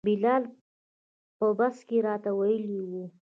بلال 0.07 0.43
په 1.37 1.47
بس 1.57 1.77
کې 1.87 1.97
راته 2.07 2.31
ویلي 2.39 2.77
وو. 2.89 3.03